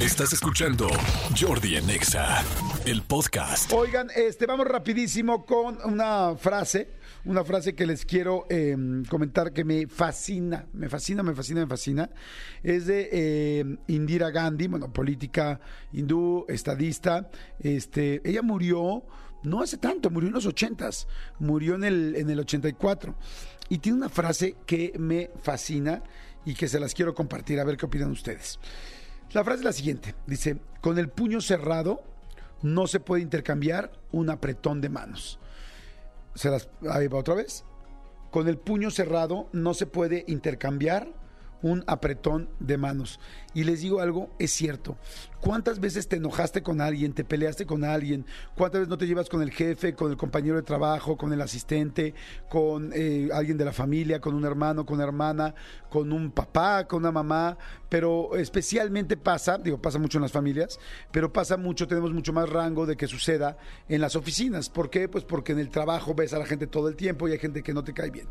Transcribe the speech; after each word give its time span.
Estás 0.00 0.32
escuchando 0.32 0.88
Jordi 1.38 1.76
en 1.76 1.90
Exa, 1.90 2.42
el 2.86 3.02
podcast. 3.02 3.70
Oigan, 3.70 4.08
este, 4.16 4.46
vamos 4.46 4.66
rapidísimo 4.66 5.44
con 5.44 5.76
una 5.84 6.36
frase, 6.36 6.88
una 7.26 7.44
frase 7.44 7.74
que 7.74 7.84
les 7.84 8.06
quiero 8.06 8.46
eh, 8.48 8.74
comentar 9.10 9.52
que 9.52 9.62
me 9.62 9.86
fascina, 9.86 10.64
me 10.72 10.88
fascina, 10.88 11.22
me 11.22 11.34
fascina, 11.34 11.60
me 11.60 11.66
fascina. 11.66 12.10
Es 12.62 12.86
de 12.86 13.10
eh, 13.12 13.76
Indira 13.88 14.30
Gandhi, 14.30 14.68
bueno, 14.68 14.90
política 14.90 15.60
hindú, 15.92 16.46
estadista. 16.48 17.28
Este, 17.58 18.22
ella 18.24 18.40
murió 18.40 19.04
no 19.42 19.60
hace 19.60 19.76
tanto, 19.76 20.08
murió 20.08 20.28
en 20.28 20.34
los 20.34 20.46
ochentas, 20.46 21.08
murió 21.38 21.74
en 21.74 21.84
el, 21.84 22.16
en 22.16 22.30
el 22.30 22.40
84. 22.40 23.14
Y 23.68 23.78
tiene 23.78 23.98
una 23.98 24.08
frase 24.08 24.56
que 24.64 24.94
me 24.98 25.30
fascina 25.42 26.02
y 26.46 26.54
que 26.54 26.68
se 26.68 26.80
las 26.80 26.94
quiero 26.94 27.14
compartir, 27.14 27.60
a 27.60 27.64
ver 27.64 27.76
qué 27.76 27.84
opinan 27.84 28.10
ustedes. 28.10 28.58
La 29.32 29.44
frase 29.44 29.60
es 29.60 29.64
la 29.64 29.72
siguiente, 29.72 30.14
dice, 30.26 30.58
con 30.80 30.98
el 30.98 31.08
puño 31.08 31.40
cerrado 31.40 32.02
no 32.62 32.86
se 32.86 32.98
puede 32.98 33.22
intercambiar 33.22 33.92
un 34.10 34.28
apretón 34.28 34.80
de 34.80 34.88
manos. 34.88 35.38
Se 36.34 36.50
las, 36.50 36.68
ahí 36.88 37.06
va 37.06 37.18
otra 37.18 37.34
vez. 37.34 37.64
Con 38.30 38.48
el 38.48 38.58
puño 38.58 38.90
cerrado 38.90 39.48
no 39.52 39.74
se 39.74 39.86
puede 39.86 40.24
intercambiar 40.26 41.08
un 41.62 41.84
apretón 41.86 42.48
de 42.58 42.78
manos. 42.78 43.20
Y 43.52 43.64
les 43.64 43.80
digo 43.80 44.00
algo, 44.00 44.30
es 44.38 44.52
cierto. 44.52 44.96
¿Cuántas 45.40 45.80
veces 45.80 46.06
te 46.06 46.16
enojaste 46.16 46.62
con 46.62 46.80
alguien, 46.80 47.12
te 47.12 47.24
peleaste 47.24 47.66
con 47.66 47.82
alguien? 47.82 48.26
¿Cuántas 48.56 48.80
veces 48.80 48.90
no 48.90 48.98
te 48.98 49.06
llevas 49.06 49.28
con 49.28 49.42
el 49.42 49.50
jefe, 49.50 49.94
con 49.94 50.10
el 50.10 50.16
compañero 50.16 50.56
de 50.56 50.62
trabajo, 50.62 51.16
con 51.16 51.32
el 51.32 51.40
asistente, 51.40 52.14
con 52.48 52.92
eh, 52.94 53.30
alguien 53.32 53.56
de 53.56 53.64
la 53.64 53.72
familia, 53.72 54.20
con 54.20 54.34
un 54.34 54.44
hermano, 54.44 54.84
con 54.84 54.96
una 54.96 55.04
hermana, 55.04 55.54
con 55.88 56.12
un 56.12 56.30
papá, 56.30 56.86
con 56.86 57.00
una 57.00 57.10
mamá? 57.10 57.56
Pero 57.88 58.36
especialmente 58.36 59.16
pasa, 59.16 59.58
digo, 59.58 59.80
pasa 59.80 59.98
mucho 59.98 60.18
en 60.18 60.22
las 60.22 60.32
familias, 60.32 60.78
pero 61.10 61.32
pasa 61.32 61.56
mucho, 61.56 61.88
tenemos 61.88 62.12
mucho 62.12 62.32
más 62.32 62.48
rango 62.48 62.86
de 62.86 62.96
que 62.96 63.06
suceda 63.06 63.56
en 63.88 64.00
las 64.00 64.14
oficinas. 64.14 64.68
¿Por 64.68 64.90
qué? 64.90 65.08
Pues 65.08 65.24
porque 65.24 65.52
en 65.52 65.58
el 65.58 65.70
trabajo 65.70 66.14
ves 66.14 66.34
a 66.34 66.38
la 66.38 66.46
gente 66.46 66.66
todo 66.66 66.88
el 66.88 66.96
tiempo 66.96 67.26
y 67.28 67.32
hay 67.32 67.38
gente 67.38 67.62
que 67.62 67.72
no 67.72 67.82
te 67.82 67.94
cae 67.94 68.10
bien. 68.10 68.28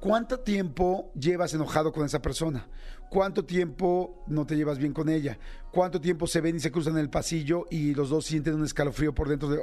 ¿Cuánto 0.00 0.38
tiempo 0.40 1.10
llevas 1.18 1.54
enojado 1.54 1.92
con 1.92 2.06
esa 2.06 2.22
persona? 2.22 2.68
¿Cuánto 3.10 3.44
tiempo 3.44 4.22
no 4.28 4.46
te 4.46 4.54
llevas 4.54 4.78
bien 4.78 4.92
con 4.92 5.08
ella? 5.08 5.38
¿Cuánto 5.72 6.00
tiempo 6.00 6.26
se 6.26 6.40
ven 6.40 6.56
y 6.56 6.60
se 6.60 6.70
cruzan 6.70 6.94
en 6.94 7.00
el 7.00 7.10
pasillo 7.10 7.66
y 7.70 7.94
los 7.94 8.10
dos 8.10 8.24
sienten 8.24 8.54
un 8.54 8.64
escalofrío 8.64 9.12
por 9.14 9.28
dentro 9.28 9.48
de... 9.48 9.60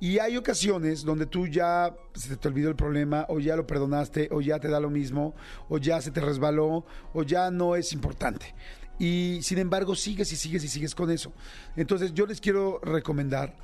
Y 0.00 0.18
hay 0.18 0.36
ocasiones 0.36 1.04
donde 1.04 1.26
tú 1.26 1.46
ya 1.46 1.94
se 2.14 2.36
te 2.36 2.48
olvidó 2.48 2.68
el 2.68 2.76
problema, 2.76 3.26
o 3.28 3.40
ya 3.40 3.56
lo 3.56 3.66
perdonaste, 3.66 4.28
o 4.30 4.40
ya 4.40 4.58
te 4.60 4.68
da 4.68 4.78
lo 4.78 4.90
mismo, 4.90 5.34
o 5.68 5.78
ya 5.78 6.00
se 6.00 6.12
te 6.12 6.20
resbaló, 6.20 6.84
o 7.12 7.22
ya 7.24 7.50
no 7.50 7.74
es 7.74 7.92
importante. 7.92 8.54
Y 8.98 9.40
sin 9.42 9.58
embargo 9.58 9.94
sigues 9.94 10.32
y 10.32 10.36
sigues 10.36 10.64
y 10.64 10.68
sigues 10.68 10.94
con 10.94 11.10
eso. 11.10 11.32
Entonces 11.76 12.12
yo 12.14 12.26
les 12.26 12.40
quiero 12.40 12.80
recomendar 12.82 13.56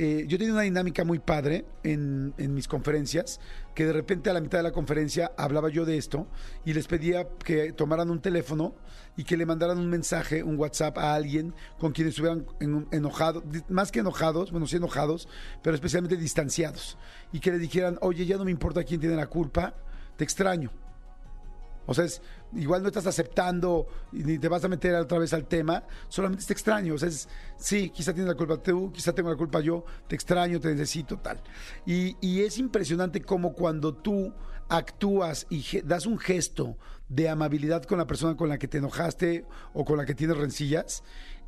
eh, 0.00 0.26
yo 0.28 0.38
tenía 0.38 0.52
una 0.52 0.62
dinámica 0.62 1.02
muy 1.02 1.18
padre 1.18 1.64
en, 1.82 2.32
en, 2.38 2.54
mis 2.54 2.68
conferencias, 2.68 3.40
que 3.74 3.84
de 3.84 3.92
repente 3.92 4.30
a 4.30 4.32
la 4.32 4.40
mitad 4.40 4.60
de 4.60 4.62
la 4.62 4.70
conferencia 4.70 5.32
hablaba 5.36 5.70
yo 5.70 5.84
de 5.84 5.98
esto 5.98 6.28
y 6.64 6.72
les 6.72 6.86
pedía 6.86 7.26
que 7.44 7.72
tomaran 7.72 8.08
un 8.08 8.20
teléfono 8.20 8.76
y 9.16 9.24
que 9.24 9.36
le 9.36 9.44
mandaran 9.44 9.76
un 9.76 9.90
mensaje, 9.90 10.44
un 10.44 10.56
WhatsApp 10.56 10.98
a 10.98 11.16
alguien 11.16 11.52
con 11.80 11.90
quien 11.90 12.06
estuvieran 12.06 12.46
enojados, 12.92 13.42
más 13.68 13.90
que 13.90 13.98
enojados, 13.98 14.52
bueno, 14.52 14.68
sí 14.68 14.76
enojados, 14.76 15.28
pero 15.64 15.74
especialmente 15.74 16.16
distanciados, 16.16 16.96
y 17.32 17.40
que 17.40 17.50
le 17.50 17.58
dijeran, 17.58 17.98
oye, 18.00 18.24
ya 18.24 18.36
no 18.36 18.44
me 18.44 18.52
importa 18.52 18.84
quién 18.84 19.00
tiene 19.00 19.16
la 19.16 19.26
culpa, 19.26 19.74
te 20.16 20.22
extraño. 20.22 20.70
O 21.88 21.94
sea, 21.94 22.04
es, 22.04 22.20
igual 22.54 22.82
no 22.82 22.88
estás 22.88 23.06
aceptando 23.06 23.88
ni 24.12 24.38
te 24.38 24.46
vas 24.46 24.62
a 24.62 24.68
meter 24.68 24.94
otra 24.94 25.18
vez 25.18 25.32
al 25.32 25.46
tema, 25.46 25.84
solamente 26.08 26.44
te 26.44 26.52
extraño. 26.52 26.94
O 26.94 26.98
sea, 26.98 27.08
es, 27.08 27.28
sí, 27.56 27.88
quizá 27.88 28.12
tienes 28.12 28.28
la 28.28 28.36
culpa 28.36 28.62
tú, 28.62 28.92
quizá 28.92 29.14
tengo 29.14 29.30
la 29.30 29.36
culpa 29.36 29.60
yo, 29.60 29.86
te 30.06 30.14
extraño, 30.14 30.60
te 30.60 30.68
necesito, 30.68 31.18
tal. 31.18 31.40
Y, 31.86 32.14
y 32.20 32.42
es 32.42 32.58
impresionante 32.58 33.22
cómo 33.22 33.54
cuando 33.54 33.94
tú 33.94 34.34
actúas 34.68 35.46
y 35.48 35.80
das 35.80 36.04
un 36.04 36.18
gesto 36.18 36.76
de 37.08 37.30
amabilidad 37.30 37.84
con 37.84 37.96
la 37.96 38.06
persona 38.06 38.36
con 38.36 38.50
la 38.50 38.58
que 38.58 38.68
te 38.68 38.78
enojaste 38.78 39.46
o 39.72 39.86
con 39.86 39.96
la 39.96 40.04
que 40.04 40.14
tienes 40.14 40.36
rencillas, 40.36 41.02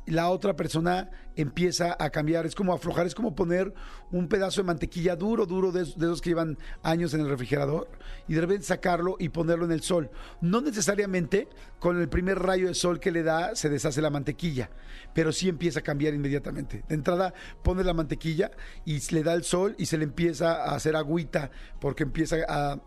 la 0.05 0.29
otra 0.29 0.55
persona 0.55 1.09
empieza 1.35 1.95
a 1.99 2.09
cambiar. 2.09 2.45
Es 2.45 2.55
como 2.55 2.73
aflojar, 2.73 3.05
es 3.05 3.15
como 3.15 3.35
poner 3.35 3.73
un 4.11 4.27
pedazo 4.27 4.61
de 4.61 4.67
mantequilla 4.67 5.15
duro, 5.15 5.45
duro, 5.45 5.71
de, 5.71 5.83
esos 5.83 6.21
que 6.21 6.31
llevan 6.31 6.57
años 6.83 7.13
en 7.13 7.21
el 7.21 7.29
refrigerador, 7.29 7.89
y 8.27 8.33
de 8.33 8.41
repente 8.41 8.65
sacarlo 8.65 9.15
y 9.19 9.29
ponerlo 9.29 9.65
en 9.65 9.71
el 9.71 9.81
sol. 9.81 10.09
No 10.41 10.61
necesariamente 10.61 11.47
con 11.79 11.99
el 11.99 12.09
primer 12.09 12.39
rayo 12.39 12.67
de 12.67 12.73
sol 12.73 12.99
que 12.99 13.11
le 13.11 13.23
da 13.23 13.55
se 13.55 13.69
deshace 13.69 14.01
la 14.01 14.09
mantequilla, 14.09 14.69
pero 15.13 15.31
sí 15.31 15.49
empieza 15.49 15.79
a 15.79 15.83
cambiar 15.83 16.13
inmediatamente. 16.13 16.83
De 16.87 16.95
entrada 16.95 17.33
pone 17.63 17.83
la 17.83 17.93
mantequilla 17.93 18.51
y 18.85 18.99
le 19.13 19.23
da 19.23 19.33
el 19.33 19.43
sol 19.43 19.75
y 19.77 19.85
se 19.85 19.97
le 19.97 20.03
empieza 20.03 20.63
a 20.63 20.75
hacer 20.75 20.95
agüita 20.95 21.51
porque 21.79 22.03
empieza 22.03 22.37
a, 22.47 22.79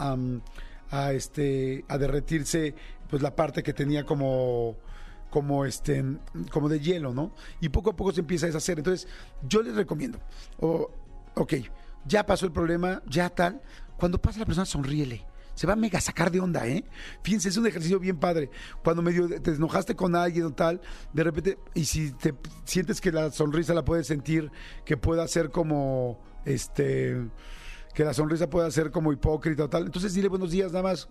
a, 0.90 1.12
este, 1.12 1.84
a 1.88 1.98
derretirse 1.98 2.74
pues 3.08 3.22
la 3.22 3.34
parte 3.34 3.62
que 3.62 3.72
tenía 3.72 4.04
como 4.04 4.76
como 5.34 5.64
este 5.64 6.04
como 6.52 6.68
de 6.68 6.78
hielo, 6.78 7.12
¿no? 7.12 7.32
Y 7.60 7.68
poco 7.68 7.90
a 7.90 7.96
poco 7.96 8.12
se 8.12 8.20
empieza 8.20 8.46
a 8.46 8.50
deshacer. 8.50 8.78
Entonces, 8.78 9.08
yo 9.42 9.64
les 9.64 9.74
recomiendo, 9.74 10.20
ok, 10.60 11.54
ya 12.06 12.24
pasó 12.24 12.46
el 12.46 12.52
problema, 12.52 13.02
ya 13.08 13.28
tal, 13.30 13.60
cuando 13.96 14.22
pasa 14.22 14.38
la 14.38 14.46
persona 14.46 14.64
sonríele. 14.64 15.26
Se 15.56 15.66
va 15.66 15.72
a 15.72 15.76
mega 15.76 16.00
sacar 16.00 16.30
de 16.30 16.38
onda, 16.38 16.68
¿eh? 16.68 16.84
Fíjense, 17.24 17.48
es 17.48 17.56
un 17.56 17.66
ejercicio 17.66 17.98
bien 17.98 18.16
padre. 18.16 18.48
Cuando 18.84 19.02
medio 19.02 19.28
te 19.40 19.50
enojaste 19.50 19.96
con 19.96 20.14
alguien 20.14 20.44
o 20.44 20.52
tal, 20.52 20.80
de 21.12 21.24
repente, 21.24 21.58
y 21.74 21.84
si 21.84 22.12
te 22.12 22.32
sientes 22.64 23.00
que 23.00 23.10
la 23.10 23.32
sonrisa 23.32 23.74
la 23.74 23.84
puedes 23.84 24.06
sentir, 24.06 24.52
que 24.84 24.96
pueda 24.96 25.26
ser 25.26 25.50
como, 25.50 26.20
este, 26.44 27.20
que 27.94 28.04
la 28.04 28.12
sonrisa 28.12 28.50
pueda 28.50 28.70
ser 28.70 28.90
como 28.90 29.12
hipócrita 29.12 29.64
o 29.64 29.68
tal. 29.68 29.86
Entonces 29.86 30.12
dile 30.14 30.28
buenos 30.28 30.50
días 30.50 30.72
nada 30.72 30.82
más. 30.82 31.08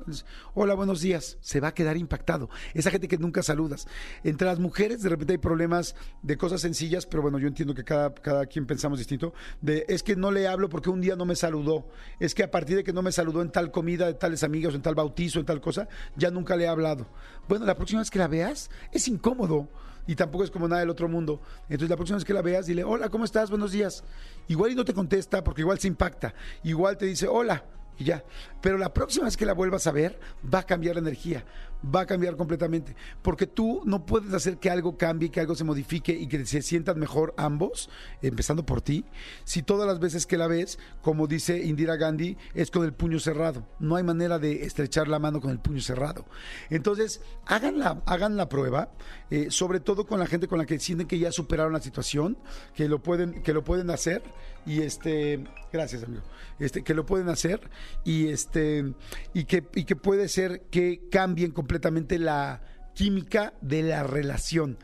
Hola, 0.53 0.73
buenos 0.73 1.01
días. 1.01 1.37
Se 1.41 1.59
va 1.59 1.69
a 1.69 1.73
quedar 1.73 1.97
impactado. 1.97 2.49
Esa 2.73 2.91
gente 2.91 3.07
que 3.07 3.17
nunca 3.17 3.41
saludas. 3.41 3.87
Entre 4.23 4.45
las 4.45 4.59
mujeres 4.59 5.01
de 5.01 5.09
repente 5.09 5.33
hay 5.33 5.37
problemas 5.37 5.95
de 6.21 6.37
cosas 6.37 6.61
sencillas, 6.61 7.05
pero 7.05 7.23
bueno, 7.23 7.39
yo 7.39 7.47
entiendo 7.47 7.73
que 7.73 7.83
cada, 7.83 8.13
cada 8.13 8.45
quien 8.45 8.65
pensamos 8.65 8.99
distinto. 8.99 9.33
De, 9.61 9.85
es 9.87 10.03
que 10.03 10.15
no 10.15 10.31
le 10.31 10.47
hablo 10.47 10.69
porque 10.69 10.89
un 10.89 10.99
día 10.99 11.15
no 11.15 11.25
me 11.25 11.35
saludó. 11.35 11.87
Es 12.19 12.35
que 12.35 12.43
a 12.43 12.51
partir 12.51 12.75
de 12.75 12.83
que 12.83 12.93
no 12.93 13.01
me 13.01 13.13
saludó 13.13 13.41
en 13.41 13.49
tal 13.49 13.71
comida, 13.71 14.05
de 14.05 14.15
tales 14.15 14.43
amigas, 14.43 14.75
en 14.75 14.81
tal 14.81 14.95
bautizo, 14.95 15.39
en 15.39 15.45
tal 15.45 15.61
cosa, 15.61 15.87
ya 16.17 16.31
nunca 16.31 16.57
le 16.57 16.65
he 16.65 16.67
hablado. 16.67 17.07
Bueno, 17.47 17.65
la 17.65 17.75
próxima 17.75 18.01
vez 18.01 18.11
que 18.11 18.19
la 18.19 18.27
veas, 18.27 18.69
es 18.91 19.07
incómodo 19.07 19.69
y 20.07 20.15
tampoco 20.15 20.43
es 20.43 20.51
como 20.51 20.67
nada 20.67 20.81
del 20.81 20.89
otro 20.89 21.07
mundo. 21.07 21.41
Entonces 21.63 21.89
la 21.89 21.95
próxima 21.95 22.17
vez 22.17 22.25
que 22.25 22.33
la 22.33 22.41
veas, 22.41 22.65
dile, 22.65 22.83
hola, 22.83 23.09
¿cómo 23.09 23.25
estás? 23.25 23.49
Buenos 23.49 23.71
días. 23.71 24.03
Igual 24.47 24.71
y 24.71 24.75
no 24.75 24.85
te 24.85 24.93
contesta 24.93 25.43
porque 25.43 25.61
igual 25.61 25.79
se 25.79 25.87
impacta. 25.87 26.33
Igual 26.63 26.97
te 26.97 27.05
dice, 27.05 27.27
hola, 27.27 27.63
y 27.97 28.05
ya. 28.05 28.23
Pero 28.61 28.77
la 28.77 28.93
próxima 28.93 29.25
vez 29.25 29.37
que 29.37 29.45
la 29.45 29.53
vuelvas 29.53 29.87
a 29.87 29.91
ver, 29.91 30.19
va 30.51 30.59
a 30.59 30.63
cambiar 30.65 30.95
la 30.95 31.01
energía, 31.01 31.45
va 31.83 32.01
a 32.01 32.05
cambiar 32.05 32.35
completamente. 32.35 32.95
Porque 33.21 33.47
tú 33.47 33.81
no 33.85 34.05
puedes 34.05 34.33
hacer 34.33 34.57
que 34.57 34.69
algo 34.69 34.97
cambie, 34.97 35.29
que 35.29 35.39
algo 35.39 35.55
se 35.55 35.63
modifique 35.63 36.13
y 36.13 36.27
que 36.27 36.45
se 36.45 36.61
sientan 36.61 36.99
mejor 36.99 37.33
ambos, 37.37 37.89
empezando 38.21 38.65
por 38.65 38.81
ti, 38.81 39.05
si 39.43 39.63
todas 39.63 39.87
las 39.87 39.99
veces 39.99 40.25
que 40.25 40.37
la 40.37 40.47
ves, 40.47 40.79
como 41.01 41.27
dice 41.27 41.63
Indira 41.63 41.95
Gandhi, 41.95 42.37
es 42.53 42.71
con 42.71 42.83
el 42.83 42.93
puño 42.93 43.19
cerrado. 43.19 43.67
No 43.79 43.95
hay 43.95 44.03
manera 44.03 44.39
de 44.39 44.63
estrechar 44.65 45.07
la 45.07 45.19
mano 45.19 45.41
con 45.41 45.51
el 45.51 45.59
puño 45.59 45.81
cerrado. 45.81 46.25
Entonces, 46.69 47.21
hagan 47.45 47.79
la, 47.79 48.01
hagan 48.05 48.37
la 48.37 48.49
prueba, 48.49 48.91
eh, 49.29 49.47
sobre 49.49 49.79
todo 49.79 50.05
con 50.05 50.19
la 50.19 50.27
gente 50.27 50.47
con 50.47 50.59
la 50.59 50.65
que 50.65 50.79
sienten 50.79 51.07
que 51.07 51.19
ya 51.19 51.31
superaron 51.31 51.73
la 51.73 51.81
situación, 51.81 52.37
que 52.75 52.87
lo 52.87 53.01
pueden, 53.01 53.41
que 53.43 53.53
lo 53.53 53.63
pueden 53.63 53.89
hacer. 53.89 54.23
Y 54.65 54.81
este, 54.81 55.43
gracias 55.73 56.03
amigo, 56.03 56.23
este, 56.57 56.83
que 56.83 56.93
lo 56.93 57.05
pueden 57.05 57.27
hacer 57.27 57.69
y 58.05 58.29
este 58.29 58.93
y 59.33 59.43
que, 59.43 59.67
y 59.75 59.83
que 59.83 59.97
puede 59.97 60.29
ser 60.29 60.61
que 60.71 61.01
cambien 61.11 61.51
completamente 61.51 61.72
la 62.19 62.61
química 62.93 63.53
de 63.61 63.83
la 63.83 64.03
relación. 64.03 64.77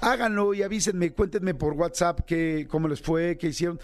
Háganlo 0.00 0.52
y 0.54 0.62
avísenme, 0.62 1.12
cuéntenme 1.12 1.54
por 1.54 1.74
WhatsApp 1.74 2.20
que, 2.26 2.66
cómo 2.68 2.88
les 2.88 3.00
fue, 3.00 3.38
qué 3.38 3.48
hicieron. 3.48 3.78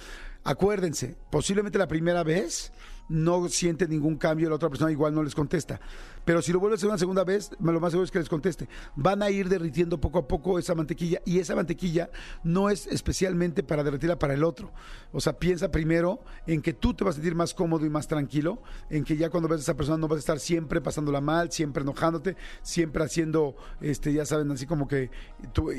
Acuérdense, 0.44 1.16
posiblemente 1.30 1.78
la 1.78 1.86
primera 1.86 2.24
vez 2.24 2.72
no 3.08 3.48
siente 3.48 3.88
ningún 3.88 4.16
cambio, 4.16 4.48
la 4.48 4.56
otra 4.56 4.68
persona 4.68 4.90
igual 4.90 5.14
no 5.14 5.22
les 5.22 5.34
contesta. 5.34 5.80
Pero 6.24 6.42
si 6.42 6.52
lo 6.52 6.60
vuelve 6.60 6.74
a 6.74 6.76
hacer 6.76 6.88
una 6.88 6.98
segunda 6.98 7.24
vez, 7.24 7.50
lo 7.58 7.80
más 7.80 7.90
seguro 7.90 8.04
es 8.04 8.10
que 8.10 8.18
les 8.18 8.28
conteste. 8.28 8.68
Van 8.96 9.22
a 9.22 9.30
ir 9.30 9.48
derritiendo 9.48 9.98
poco 9.98 10.18
a 10.18 10.28
poco 10.28 10.58
esa 10.58 10.74
mantequilla 10.74 11.22
y 11.24 11.38
esa 11.38 11.56
mantequilla 11.56 12.10
no 12.44 12.68
es 12.68 12.86
especialmente 12.86 13.62
para 13.62 13.82
derretirla 13.82 14.18
para 14.18 14.34
el 14.34 14.44
otro. 14.44 14.70
O 15.12 15.20
sea, 15.20 15.38
piensa 15.38 15.70
primero 15.70 16.20
en 16.46 16.60
que 16.60 16.74
tú 16.74 16.92
te 16.92 17.04
vas 17.04 17.14
a 17.14 17.16
sentir 17.16 17.34
más 17.34 17.54
cómodo 17.54 17.86
y 17.86 17.90
más 17.90 18.08
tranquilo, 18.08 18.62
en 18.90 19.04
que 19.04 19.16
ya 19.16 19.30
cuando 19.30 19.48
ves 19.48 19.60
a 19.60 19.62
esa 19.62 19.76
persona 19.76 19.96
no 19.96 20.06
vas 20.06 20.16
a 20.16 20.20
estar 20.20 20.38
siempre 20.38 20.82
pasándola 20.82 21.22
mal, 21.22 21.50
siempre 21.50 21.82
enojándote, 21.82 22.36
siempre 22.62 23.02
haciendo, 23.04 23.56
este, 23.80 24.12
ya 24.12 24.26
saben, 24.26 24.50
así 24.50 24.66
como 24.66 24.86
que 24.86 25.10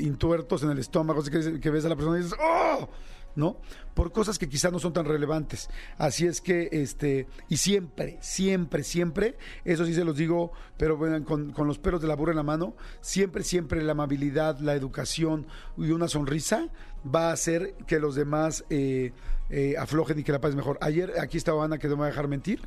intuertos 0.00 0.64
en 0.64 0.70
el 0.70 0.78
estómago, 0.78 1.20
así 1.20 1.30
que, 1.30 1.60
que 1.60 1.70
ves 1.70 1.84
a 1.84 1.88
la 1.90 1.96
persona 1.96 2.18
y 2.18 2.22
dices, 2.22 2.36
¡oh! 2.42 2.88
¿No? 3.36 3.58
Por 3.94 4.12
cosas 4.12 4.38
que 4.38 4.48
quizás 4.48 4.72
no 4.72 4.78
son 4.78 4.92
tan 4.92 5.04
relevantes. 5.04 5.68
Así 5.98 6.26
es 6.26 6.40
que, 6.40 6.68
este, 6.72 7.26
y 7.48 7.56
siempre, 7.56 8.18
siempre, 8.20 8.82
siempre, 8.82 9.36
eso 9.64 9.84
sí 9.84 9.94
se 9.94 10.04
los 10.04 10.16
digo, 10.16 10.52
pero 10.76 10.96
bueno, 10.96 11.24
con, 11.24 11.52
los 11.66 11.78
pelos 11.78 12.00
de 12.00 12.08
la 12.08 12.16
burra 12.16 12.32
en 12.32 12.36
la 12.36 12.42
mano, 12.42 12.74
siempre, 13.00 13.42
siempre 13.42 13.82
la 13.82 13.92
amabilidad, 13.92 14.58
la 14.60 14.74
educación 14.74 15.46
y 15.76 15.90
una 15.90 16.08
sonrisa 16.08 16.68
va 17.04 17.30
a 17.30 17.32
hacer 17.32 17.74
que 17.86 17.98
los 17.98 18.14
demás 18.14 18.64
eh, 18.70 19.12
eh, 19.48 19.74
aflojen 19.78 20.18
y 20.18 20.24
que 20.24 20.32
la 20.32 20.40
paz 20.40 20.54
mejor. 20.54 20.78
Ayer, 20.80 21.14
aquí 21.20 21.36
estaba 21.36 21.64
Ana, 21.64 21.78
que 21.78 21.88
no 21.88 21.96
me 21.96 22.00
va 22.00 22.06
a 22.06 22.10
dejar 22.10 22.28
mentir, 22.28 22.60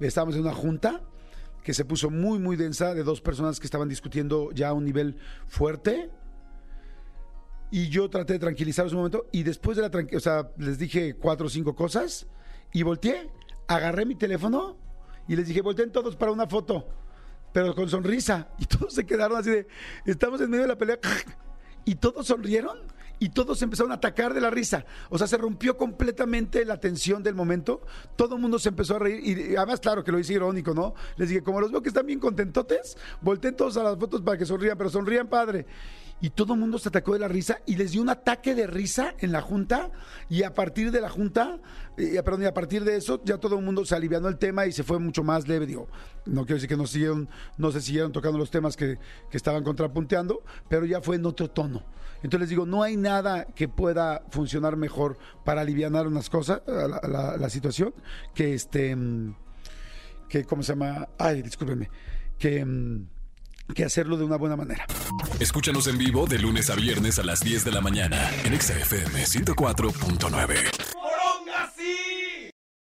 estábamos 0.00 0.34
en 0.34 0.42
una 0.42 0.54
junta 0.54 1.00
que 1.62 1.74
se 1.74 1.84
puso 1.84 2.10
muy, 2.10 2.38
muy 2.38 2.56
densa 2.56 2.94
de 2.94 3.02
dos 3.02 3.20
personas 3.20 3.60
que 3.60 3.66
estaban 3.66 3.88
discutiendo 3.88 4.50
ya 4.52 4.68
a 4.68 4.72
un 4.72 4.84
nivel 4.84 5.16
fuerte 5.46 6.10
y 7.70 7.88
yo 7.88 8.10
traté 8.10 8.34
de 8.34 8.38
tranquilizarlos 8.38 8.92
un 8.92 8.98
momento 8.98 9.26
y 9.32 9.42
después 9.42 9.76
de 9.76 9.88
la 9.88 10.16
o 10.16 10.20
sea, 10.20 10.50
les 10.58 10.78
dije 10.78 11.14
cuatro 11.14 11.46
o 11.46 11.50
cinco 11.50 11.74
cosas 11.74 12.26
y 12.72 12.82
volteé, 12.82 13.30
agarré 13.68 14.04
mi 14.04 14.16
teléfono 14.16 14.76
y 15.28 15.36
les 15.36 15.46
dije, 15.46 15.60
volteen 15.60 15.92
todos 15.92 16.16
para 16.16 16.32
una 16.32 16.46
foto, 16.46 16.88
pero 17.52 17.74
con 17.74 17.88
sonrisa. 17.88 18.48
Y 18.58 18.64
todos 18.66 18.94
se 18.94 19.06
quedaron 19.06 19.38
así 19.38 19.50
de, 19.50 19.66
estamos 20.04 20.40
en 20.40 20.50
medio 20.50 20.62
de 20.62 20.68
la 20.68 20.78
pelea 20.78 20.98
y 21.84 21.94
todos 21.94 22.26
sonrieron 22.26 22.78
y 23.20 23.28
todos 23.28 23.60
empezaron 23.62 23.92
a 23.92 23.96
atacar 23.96 24.32
de 24.32 24.40
la 24.40 24.50
risa. 24.50 24.84
O 25.10 25.18
sea, 25.18 25.26
se 25.26 25.36
rompió 25.36 25.76
completamente 25.76 26.64
la 26.64 26.80
tensión 26.80 27.22
del 27.22 27.34
momento. 27.34 27.82
Todo 28.16 28.36
el 28.36 28.40
mundo 28.40 28.58
se 28.58 28.70
empezó 28.70 28.96
a 28.96 28.98
reír. 28.98 29.38
Y 29.38 29.56
además, 29.56 29.78
claro 29.78 30.02
que 30.02 30.10
lo 30.10 30.18
hice 30.18 30.32
irónico, 30.32 30.72
¿no? 30.72 30.94
Les 31.16 31.28
dije, 31.28 31.42
como 31.42 31.60
los 31.60 31.70
veo 31.70 31.82
que 31.82 31.90
están 31.90 32.06
bien 32.06 32.18
contentotes, 32.18 32.96
volteen 33.20 33.54
todos 33.54 33.76
a 33.76 33.82
las 33.82 33.98
fotos 33.98 34.22
para 34.22 34.38
que 34.38 34.46
sonrían, 34.46 34.76
pero 34.78 34.88
sonrían 34.88 35.28
padre. 35.28 35.66
Y 36.20 36.30
todo 36.30 36.54
el 36.54 36.60
mundo 36.60 36.78
se 36.78 36.88
atacó 36.88 37.14
de 37.14 37.18
la 37.18 37.28
risa 37.28 37.60
y 37.66 37.76
les 37.76 37.92
dio 37.92 38.02
un 38.02 38.10
ataque 38.10 38.54
de 38.54 38.66
risa 38.66 39.14
en 39.18 39.32
la 39.32 39.40
junta. 39.40 39.90
Y 40.28 40.42
a 40.42 40.52
partir 40.52 40.90
de 40.90 41.00
la 41.00 41.08
junta, 41.08 41.58
eh, 41.96 42.20
perdón, 42.22 42.42
y 42.42 42.46
a 42.46 42.54
partir 42.54 42.84
de 42.84 42.96
eso, 42.96 43.22
ya 43.24 43.38
todo 43.38 43.58
el 43.58 43.64
mundo 43.64 43.84
se 43.84 43.94
alivianó 43.94 44.28
el 44.28 44.38
tema 44.38 44.66
y 44.66 44.72
se 44.72 44.82
fue 44.82 44.98
mucho 44.98 45.22
más 45.24 45.48
leve. 45.48 45.66
Digo, 45.66 45.88
no 46.26 46.42
quiero 46.42 46.56
decir 46.56 46.68
que 46.68 46.76
no, 46.76 46.86
siguieron, 46.86 47.28
no 47.56 47.72
se 47.72 47.80
siguieron 47.80 48.12
tocando 48.12 48.38
los 48.38 48.50
temas 48.50 48.76
que, 48.76 48.98
que 49.30 49.36
estaban 49.36 49.64
contrapunteando, 49.64 50.42
pero 50.68 50.84
ya 50.84 51.00
fue 51.00 51.16
en 51.16 51.26
otro 51.26 51.48
tono. 51.48 51.82
Entonces 52.22 52.40
les 52.40 52.48
digo, 52.50 52.66
no 52.66 52.82
hay 52.82 52.96
nada 52.96 53.46
que 53.46 53.68
pueda 53.68 54.22
funcionar 54.30 54.76
mejor 54.76 55.16
para 55.44 55.62
aliviar 55.62 56.06
unas 56.06 56.28
cosas, 56.28 56.60
la, 56.66 57.50
situación, 57.50 57.94
que 58.34 58.54
este, 58.54 58.96
que, 60.28 60.44
¿cómo 60.44 60.62
se 60.62 60.72
llama? 60.72 61.08
Ay, 61.18 61.42
discúlpenme, 61.42 61.90
que, 62.38 62.64
que 63.74 63.84
hacerlo 63.84 64.16
de 64.16 64.24
una 64.24 64.36
buena 64.36 64.56
manera. 64.56 64.86
Escúchanos 65.38 65.86
en 65.86 65.98
vivo 65.98 66.26
de 66.26 66.38
lunes 66.38 66.70
a 66.70 66.74
viernes 66.74 67.18
a 67.18 67.22
las 67.22 67.40
10 67.40 67.64
de 67.64 67.72
la 67.72 67.80
mañana 67.80 68.30
en 68.44 68.60
XFM 68.60 69.24
104.9. 69.24 70.79